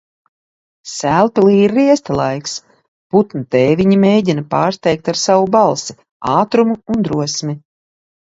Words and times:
Sēlpilī 0.91 1.51
ir 1.65 1.73
riesta 1.79 2.15
laiks. 2.19 2.55
Putnu 3.15 3.41
tēviņi 3.55 3.99
mēģina 4.05 4.45
pārsteigt 4.55 5.13
ar 5.13 5.19
savu 5.25 5.45
balsi, 5.57 5.97
ātrumu 6.39 6.79
un 6.95 7.05
drosmi. 7.09 7.55